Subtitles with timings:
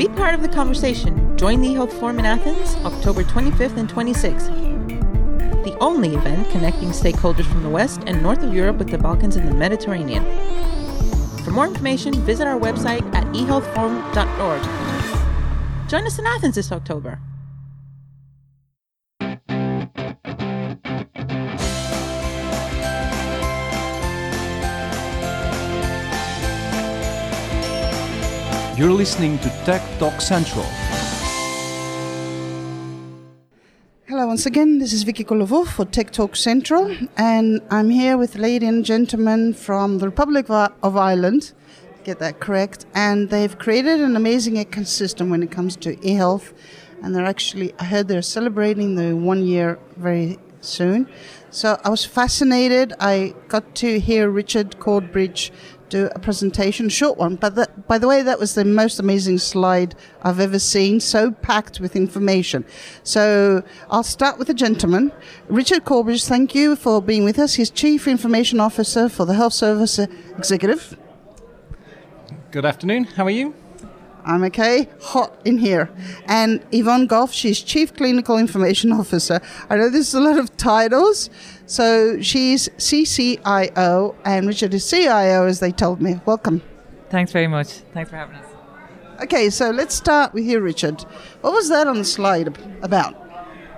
[0.00, 1.36] Be part of the conversation.
[1.36, 4.48] Join the eHealth Forum in Athens, October 25th and 26th.
[5.62, 9.36] The only event connecting stakeholders from the West and North of Europe with the Balkans
[9.36, 10.24] and the Mediterranean.
[11.44, 15.90] For more information, visit our website at ehealthforum.org.
[15.90, 17.18] Join us in Athens this October.
[28.80, 30.64] You're listening to Tech Talk Central.
[34.08, 38.36] Hello, once again, this is Vicky Kolovou for Tech Talk Central, and I'm here with
[38.36, 41.52] ladies and gentlemen from the Republic of Ireland,
[42.04, 46.54] get that correct, and they've created an amazing ecosystem when it comes to e-health,
[47.02, 51.06] and they're actually, I heard they're celebrating the one year very soon.
[51.50, 52.94] So I was fascinated.
[52.98, 55.52] I got to hear Richard Corbridge
[55.90, 57.36] do a presentation, short one.
[57.36, 61.32] But that, by the way, that was the most amazing slide I've ever seen, so
[61.32, 62.64] packed with information.
[63.02, 65.12] So I'll start with the gentleman.
[65.48, 67.54] Richard Corbridge, thank you for being with us.
[67.54, 70.96] He's Chief Information Officer for the Health Service Executive.
[72.50, 73.04] Good afternoon.
[73.04, 73.54] How are you?
[74.24, 74.88] I'm okay.
[75.00, 75.90] Hot in here.
[76.26, 79.40] And Yvonne Goff, she's Chief Clinical Information Officer.
[79.68, 81.30] I know there's a lot of titles.
[81.66, 86.20] So she's CCIO and Richard is CIO, as they told me.
[86.26, 86.62] Welcome.
[87.10, 87.68] Thanks very much.
[87.92, 88.46] Thanks for having us.
[89.22, 91.04] Okay, so let's start with you, Richard.
[91.42, 93.14] What was that on the slide about?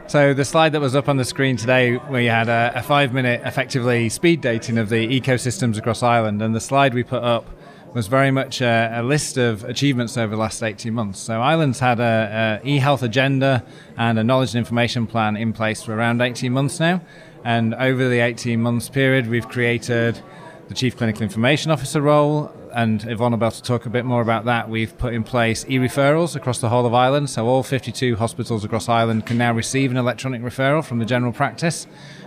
[0.06, 3.42] So the slide that was up on the screen today, we had a, a five-minute,
[3.44, 7.46] effectively speed dating of the ecosystems across Ireland, and the slide we put up
[7.94, 11.18] was very much a, a, list of achievements over the last 18 months.
[11.18, 13.64] So Ireland's had a, a e-health agenda
[13.96, 17.02] and a knowledge and information plan in place for around 18 months now.
[17.44, 20.20] And over the 18 months period, we've created
[20.68, 24.46] the Chief Clinical Information Officer role, and Yvonne able to talk a bit more about
[24.46, 24.70] that.
[24.70, 28.88] We've put in place e-referrals across the whole of Ireland, so all 52 hospitals across
[28.88, 31.86] Ireland can now receive an electronic referral from the general practice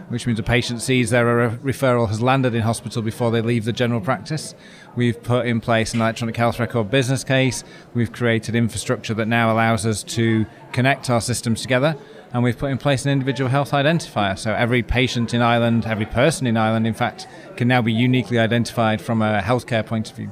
[0.10, 3.74] which means a patient sees their referral has landed in hospital before they leave the
[3.74, 4.54] general practice.
[4.96, 7.64] We've put in place an electronic health record business case.
[7.94, 11.98] We've created infrastructure that now allows us to connect our systems together.
[12.34, 14.38] And we've put in place an individual health identifier.
[14.38, 18.38] So every patient in Ireland, every person in Ireland, in fact, can now be uniquely
[18.40, 20.32] identified from a healthcare point of view.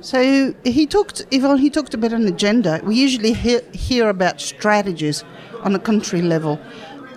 [0.00, 2.80] So he talked, Yvonne, he talked about an agenda.
[2.84, 5.24] We usually hear, hear about strategies
[5.62, 6.60] on a country level.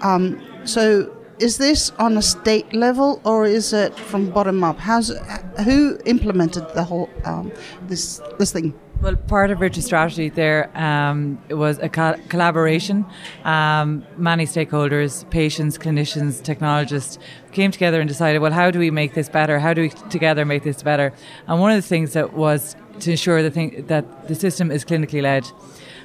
[0.02, 4.78] Um, so is this on a state level or is it from bottom up?
[4.78, 5.10] How's
[5.64, 7.52] who implemented the whole um,
[7.88, 8.74] this this thing?
[9.02, 13.06] Well, part of Richard's strategy there um, was a co- collaboration.
[13.46, 17.18] Um, many stakeholders, patients, clinicians, technologists
[17.54, 19.58] came together and decided, well, how do we make this better?
[19.58, 21.14] How do we together make this better?
[21.48, 24.84] And one of the things that was to ensure the thing, that the system is
[24.84, 25.50] clinically led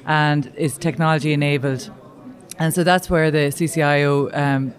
[0.05, 1.91] and is technology enabled.
[2.59, 4.73] And so that's where the CCIO um,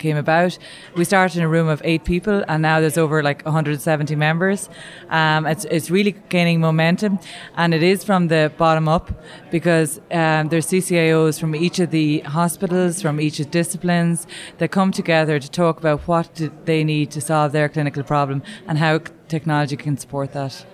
[0.00, 0.58] came about.
[0.96, 4.68] We started in a room of eight people, and now there's over like 170 members.
[5.08, 7.20] Um, it's, it's really gaining momentum,
[7.56, 9.12] and it is from the bottom up
[9.52, 14.26] because um, there's CCIOs from each of the hospitals, from each of disciplines
[14.58, 18.78] that come together to talk about what they need to solve their clinical problem and
[18.78, 20.66] how technology can support that.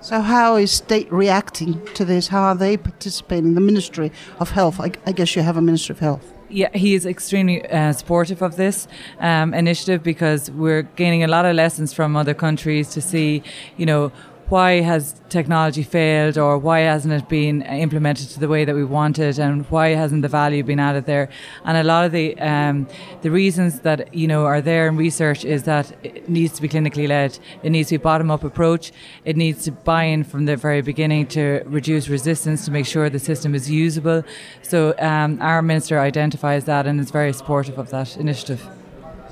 [0.00, 2.28] So, how is state reacting to this?
[2.28, 3.54] How are they participating?
[3.54, 6.35] The Ministry of Health, I, I guess you have a Ministry of Health.
[6.48, 8.86] Yeah, he is extremely uh, supportive of this
[9.18, 13.42] um, initiative because we're gaining a lot of lessons from other countries to see,
[13.76, 14.12] you know,
[14.48, 18.84] why has technology failed or why hasn't it been implemented to the way that we
[18.84, 21.28] wanted and why hasn't the value been added there?
[21.64, 22.86] And a lot of the um,
[23.22, 26.68] the reasons that you know are there in research is that it needs to be
[26.68, 27.38] clinically led.
[27.62, 28.92] It needs to be bottom up approach.
[29.24, 33.10] It needs to buy in from the very beginning to reduce resistance to make sure
[33.10, 34.22] the system is usable.
[34.62, 38.64] So um, our minister identifies that and is very supportive of that initiative.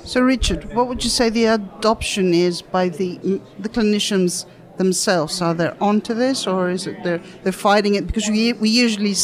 [0.03, 3.17] So Richard what would you say the adoption is by the
[3.57, 4.45] the clinicians
[4.77, 5.41] themselves?
[5.41, 8.07] Are they onto this, or is it they're they're fighting it?
[8.07, 9.15] Because we we usually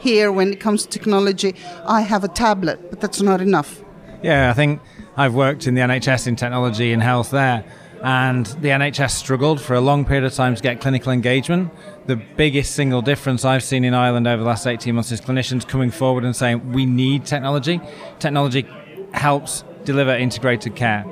[0.00, 1.54] hear when it comes to technology,
[1.86, 3.82] I have a tablet, but that's not enough.
[4.22, 4.80] Yeah, I think
[5.16, 7.64] I've worked in the NHS in technology and health there,
[8.02, 11.70] and the NHS struggled for a long period of time to get clinical engagement.
[12.06, 15.66] The biggest single difference I've seen in Ireland over the last 18 months is clinicians
[15.66, 17.80] coming forward and saying, we need technology.
[18.18, 18.66] Technology
[19.12, 21.04] helps deliver integrated care.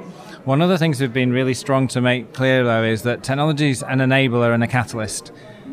[0.45, 3.71] One of the things we've been really strong to make clear, though, is that technology
[3.71, 5.33] is an enabler and a catalyst.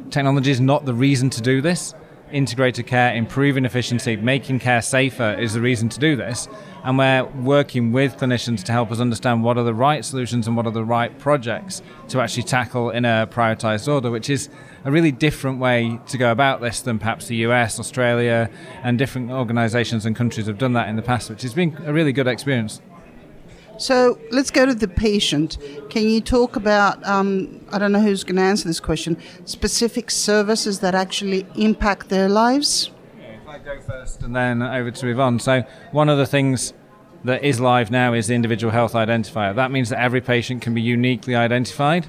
[0.10, 1.94] Technology is not the reason to do this.
[2.32, 6.48] integrated care, improving efficiency, making care safer is the reason to do this.
[6.84, 10.56] And we're working with clinicians to help us understand what are the right solutions and
[10.56, 14.50] what are the right projects to actually tackle in a prioritized order, which is
[14.84, 18.50] a really different way to go about this than perhaps the US, Australia,
[18.84, 21.94] and different organizations and countries have done that in the past, which has been a
[21.94, 22.82] really good experience.
[23.77, 25.57] So let's go to the patient.
[25.89, 30.10] Can you talk about, um, I don't know who's going to answer this question, specific
[30.12, 32.92] services that actually impact their lives?
[33.19, 35.39] If I go first and then over to Yvonne.
[35.39, 36.74] So, one of the things
[37.25, 39.56] that is live now is the individual health identifier.
[39.56, 42.07] That means that every patient can be uniquely identified.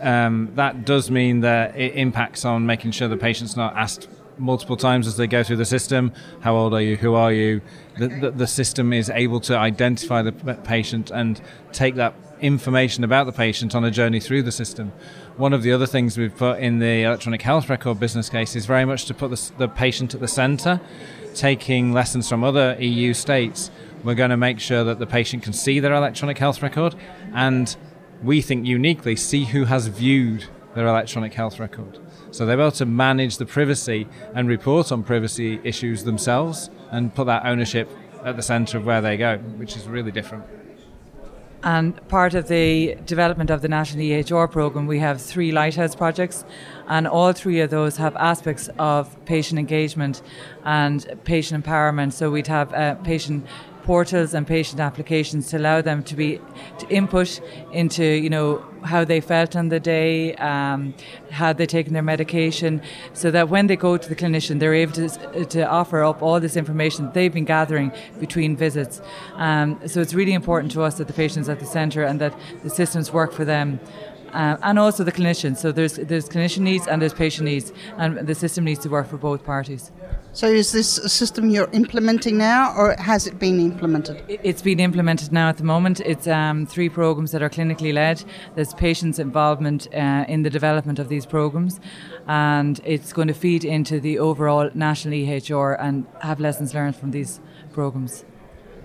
[0.00, 4.08] Um, that does mean that it impacts on making sure the patient's not asked
[4.40, 6.12] multiple times as they go through the system.
[6.40, 6.96] How old are you?
[6.96, 7.60] Who are you?
[7.98, 11.40] The, the, the system is able to identify the patient and
[11.72, 14.92] take that information about the patient on a journey through the system.
[15.36, 18.66] One of the other things we've put in the electronic health record business case is
[18.66, 20.80] very much to put the, the patient at the centre,
[21.34, 23.70] taking lessons from other EU states.
[24.02, 26.94] We're going to make sure that the patient can see their electronic health record
[27.34, 27.76] and
[28.22, 31.98] we think uniquely see who has viewed their electronic health record.
[32.30, 37.26] So they're able to manage the privacy and report on privacy issues themselves and put
[37.26, 37.90] that ownership
[38.24, 40.44] at the centre of where they go, which is really different.
[41.62, 46.44] And part of the development of the National EHR programme, we have three lighthouse projects,
[46.88, 50.22] and all three of those have aspects of patient engagement
[50.64, 52.14] and patient empowerment.
[52.14, 53.46] So we'd have a patient
[53.82, 56.40] portals and patient applications to allow them to be
[56.78, 57.40] to input
[57.72, 60.94] into you know how they felt on the day, um,
[61.30, 62.82] had they taken their medication,
[63.12, 66.40] so that when they go to the clinician, they're able to, to offer up all
[66.40, 69.00] this information they've been gathering between visits.
[69.34, 72.34] Um, so it's really important to us that the patient's at the centre and that
[72.62, 73.80] the systems work for them.
[74.32, 75.56] Uh, and also the clinicians.
[75.56, 79.08] So there's there's clinician needs and there's patient needs, and the system needs to work
[79.08, 79.90] for both parties.
[80.32, 84.22] So is this a system you're implementing now, or has it been implemented?
[84.28, 85.98] It's been implemented now at the moment.
[86.00, 88.22] It's um, three programs that are clinically led.
[88.54, 91.80] There's patients' involvement uh, in the development of these programs,
[92.28, 97.10] and it's going to feed into the overall national EHR and have lessons learned from
[97.10, 97.40] these
[97.72, 98.24] programs.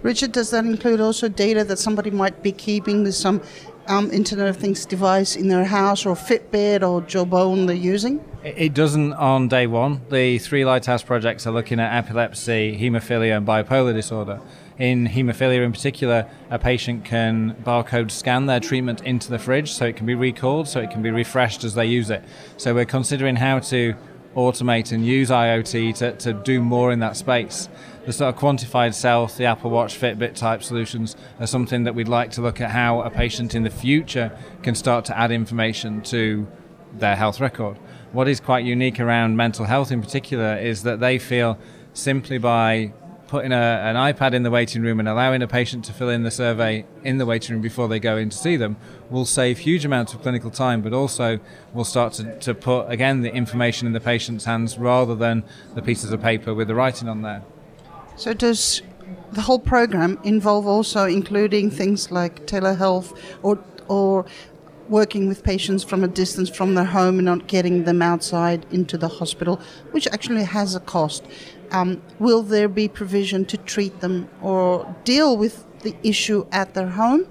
[0.02, 3.42] Richard, does that include also data that somebody might be keeping with some
[3.88, 8.24] um, Internet of Things device in their house or Fitbit or Jawbone they're using?
[8.46, 10.02] It doesn't on day one.
[10.12, 14.40] The three Lighthouse projects are looking at epilepsy, haemophilia, and bipolar disorder.
[14.78, 19.88] In haemophilia, in particular, a patient can barcode scan their treatment into the fridge so
[19.88, 22.24] it can be recalled, so it can be refreshed as they use it.
[22.58, 23.96] So we're considering how to
[24.36, 27.68] automate and use IoT to, to do more in that space.
[28.06, 32.08] The sort of quantified self, the Apple Watch, Fitbit type solutions are something that we'd
[32.08, 36.04] like to look at how a patient in the future can start to add information
[36.04, 36.46] to
[37.00, 37.78] their health record.
[38.12, 41.58] What is quite unique around mental health in particular is that they feel
[41.94, 42.94] simply by
[43.28, 46.24] putting a, an iPad in the waiting room and allowing a patient to fill in
[46.24, 48.78] the survey in the waiting room before they go in to see them
[49.10, 51.40] will save huge amounts of clinical time, but also
[51.74, 55.44] will start to, to put, again, the information in the patient's hands rather than
[55.74, 57.44] the pieces of paper with the writing on there.
[58.16, 58.82] So, does
[59.32, 64.26] the whole program involve also including things like telehealth or, or
[64.90, 68.98] working with patients from a distance from their home and not getting them outside into
[68.98, 69.60] the hospital,
[69.92, 71.24] which actually has a cost.
[71.72, 76.90] Um, will there be provision to treat them or deal with the issue at their
[76.90, 77.28] home?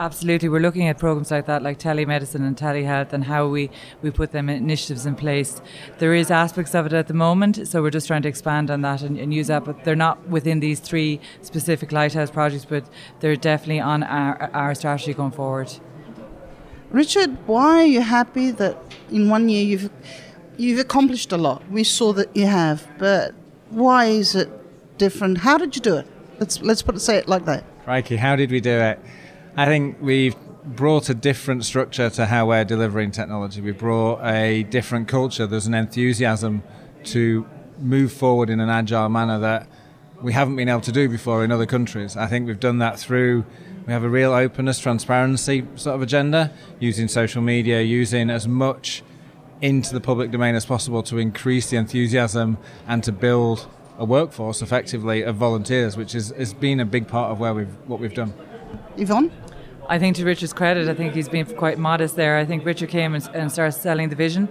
[0.00, 3.68] Absolutely, we're looking at programs like that, like telemedicine and telehealth, and how we,
[4.00, 5.60] we put them initiatives in place.
[5.98, 8.82] There is aspects of it at the moment, so we're just trying to expand on
[8.82, 9.64] that and, and use that.
[9.64, 12.88] But they're not within these three specific lighthouse projects, but
[13.18, 15.72] they're definitely on our, our strategy going forward.
[16.90, 18.78] Richard, why are you happy that
[19.10, 19.90] in one year you've
[20.56, 21.68] you've accomplished a lot?
[21.70, 23.34] We saw that you have, but
[23.68, 24.48] why is it
[24.96, 25.38] different?
[25.38, 26.06] How did you do it?
[26.38, 27.64] Let's let's put say it like that.
[27.84, 28.98] Crikey, how did we do it?
[29.56, 33.60] I think we've brought a different structure to how we're delivering technology.
[33.60, 35.46] We brought a different culture.
[35.46, 36.62] There's an enthusiasm
[37.04, 37.46] to
[37.78, 39.68] move forward in an agile manner that
[40.22, 42.16] we haven't been able to do before in other countries.
[42.16, 43.44] I think we've done that through
[43.88, 49.02] we have a real openness, transparency sort of agenda, using social media, using as much
[49.62, 53.66] into the public domain as possible to increase the enthusiasm and to build
[53.96, 57.74] a workforce effectively of volunteers, which is, has been a big part of where we've
[57.86, 58.34] what we've done.
[58.98, 59.32] Yvonne?
[59.88, 62.36] I think to Richard's credit, I think he's been quite modest there.
[62.36, 64.50] I think Richard came and, and started selling the vision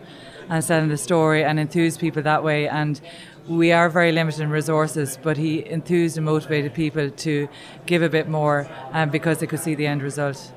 [0.49, 2.67] and selling the story and enthuse people that way.
[2.67, 2.99] And
[3.47, 7.47] we are very limited in resources, but he enthused and motivated people to
[7.85, 10.51] give a bit more um, because they could see the end result.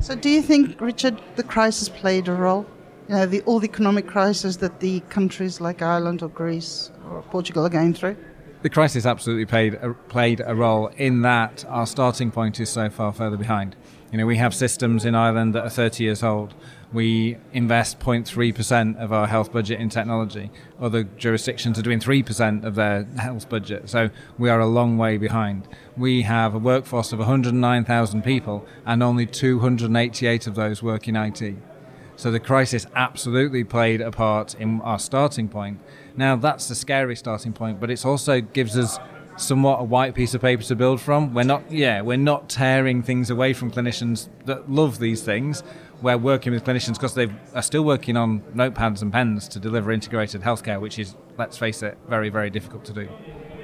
[0.00, 2.66] So, do you think, Richard, the crisis played a role?
[3.08, 7.22] you know, the, all the economic crisis that the countries like Ireland or Greece or
[7.22, 8.16] Portugal are going through?
[8.62, 12.88] The crisis absolutely played a, played a role in that our starting point is so
[12.90, 13.74] far further behind.
[14.12, 16.52] You know, we have systems in Ireland that are 30 years old.
[16.92, 20.50] We invest 0.3% of our health budget in technology.
[20.78, 23.88] Other jurisdictions are doing 3% of their health budget.
[23.88, 25.66] So we are a long way behind.
[25.96, 31.56] We have a workforce of 109,000 people, and only 288 of those work in IT.
[32.16, 35.80] So the crisis absolutely played a part in our starting point.
[36.14, 38.98] Now that's the scary starting point, but it also gives us
[39.42, 41.34] somewhat a white piece of paper to build from.
[41.34, 45.62] We're not, yeah, we're not tearing things away from clinicians that love these things.
[46.00, 49.92] We're working with clinicians because they are still working on notepads and pens to deliver
[49.92, 53.08] integrated healthcare, which is, let's face it, very, very difficult to do.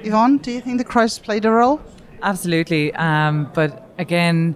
[0.03, 1.81] Yvonne, do you think the crisis played a role?
[2.21, 2.93] Absolutely.
[2.95, 4.55] Um, but again,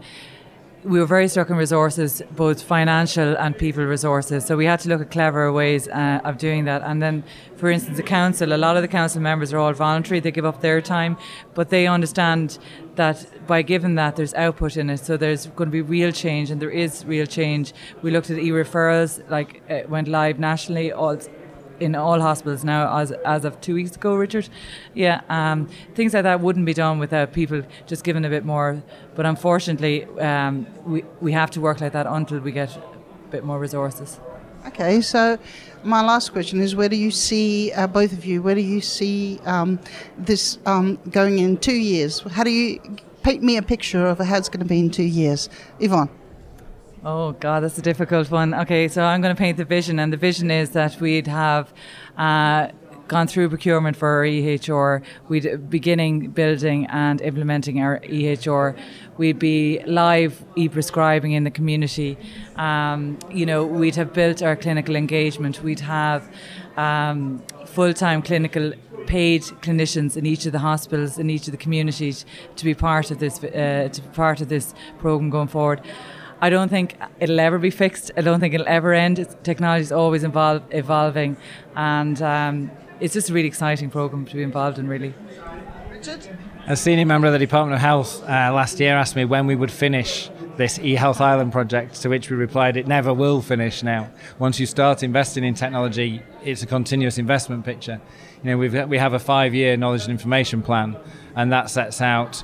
[0.83, 4.45] we were very stuck in resources, both financial and people resources.
[4.45, 6.81] So we had to look at clever ways uh, of doing that.
[6.81, 7.23] And then,
[7.55, 10.19] for instance, the council, a lot of the council members are all voluntary.
[10.19, 11.17] They give up their time,
[11.53, 12.59] but they understand
[12.95, 14.99] that by giving that, there's output in it.
[14.99, 17.73] So there's going to be real change, and there is real change.
[18.01, 20.91] We looked at e-referrals, like it went live nationally.
[20.91, 21.17] All
[21.79, 24.49] in all hospitals now as as of two weeks ago, Richard.
[24.93, 28.81] Yeah, um, things like that wouldn't be done without people just giving a bit more.
[29.15, 32.81] But unfortunately, um, we we have to work like that until we get a
[33.29, 34.19] bit more resources.
[34.67, 35.37] Okay, so
[35.83, 38.41] my last question is: Where do you see uh, both of you?
[38.41, 39.79] Where do you see um,
[40.17, 42.21] this um, going in two years?
[42.21, 42.79] How do you
[43.23, 45.49] paint me a picture of how it's going to be in two years,
[45.79, 46.09] Yvonne?
[47.05, 48.53] Oh God, that's a difficult one.
[48.53, 51.73] Okay, so I'm going to paint the vision, and the vision is that we'd have.
[52.17, 52.69] Uh,
[53.05, 58.77] gone through procurement for our EHR, we'd beginning building and implementing our EHR.
[59.17, 62.17] We'd be live e-prescribing in the community.
[62.55, 65.61] Um, you know, we'd have built our clinical engagement.
[65.61, 66.33] We'd have
[66.77, 68.71] um, full-time clinical
[69.05, 73.11] paid clinicians in each of the hospitals in each of the communities to be part
[73.11, 75.81] of this uh, to be part of this program going forward.
[76.43, 78.11] I don't think it'll ever be fixed.
[78.17, 79.25] I don't think it'll ever end.
[79.43, 81.37] technology is always evolve, evolving,
[81.73, 82.69] and um,
[82.99, 84.89] it's just a really exciting program to be involved in.
[84.89, 85.13] Really.
[85.89, 86.27] Richard.
[86.67, 89.55] A senior member of the Department of Health uh, last year asked me when we
[89.55, 94.09] would finish this eHealth Ireland project, to which we replied, it never will finish now.
[94.37, 98.01] Once you start investing in technology, it's a continuous investment picture.
[98.43, 100.97] You know, we've, we have a five year knowledge and information plan,
[101.37, 102.43] and that sets out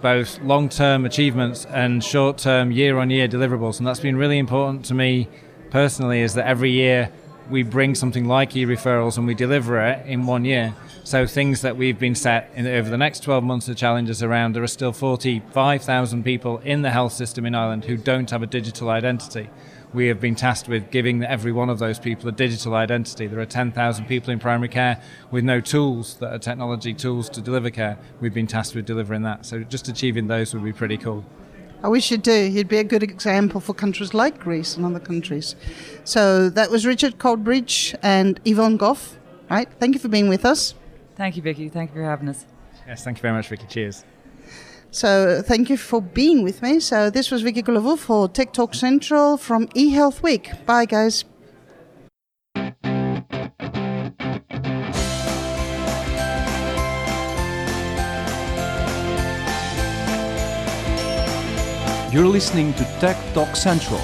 [0.00, 3.78] both long term achievements and short term year on year deliverables.
[3.78, 5.28] And that's been really important to me
[5.70, 7.10] personally is that every year
[7.50, 10.74] we bring something like e referrals and we deliver it in one year.
[11.04, 14.54] So things that we've been set in, over the next 12 months, the challenges around,
[14.54, 18.46] there are still 45,000 people in the health system in Ireland who don't have a
[18.46, 19.48] digital identity
[19.96, 23.26] we have been tasked with giving every one of those people a digital identity.
[23.26, 25.00] There are 10,000 people in primary care
[25.30, 27.96] with no tools that are technology tools to deliver care.
[28.20, 29.46] We've been tasked with delivering that.
[29.46, 31.24] So just achieving those would be pretty cool.
[31.82, 32.34] I wish you'd do.
[32.34, 35.56] You'd be a good example for countries like Greece and other countries.
[36.04, 39.16] So that was Richard Corbridge and Yvonne Goff.
[39.48, 39.68] Right.
[39.80, 40.74] Thank you for being with us.
[41.14, 41.70] Thank you, Vicky.
[41.70, 42.44] Thank you for having us.
[42.86, 43.66] Yes, thank you very much, Vicky.
[43.66, 44.04] Cheers.
[44.90, 46.80] So thank you for being with me.
[46.80, 50.50] So this was Vicky Kolovou for Tech Talk Central from eHealth Week.
[50.64, 51.24] Bye, guys.
[62.12, 64.00] You're listening to Tech Talk Central.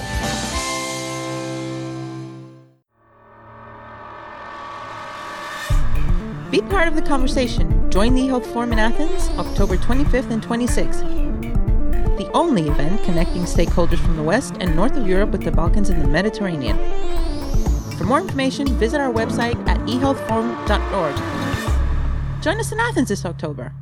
[6.51, 7.82] Be part of the conversation.
[7.93, 11.03] Join the eHealth Forum in Athens, October 25th and 26th.
[12.17, 15.91] The only event connecting stakeholders from the West and North of Europe with the Balkans
[15.91, 16.79] and the Mediterranean.
[17.99, 22.43] For more information, visit our website at ehealthforum.org.
[22.43, 23.75] Join us in Athens this October.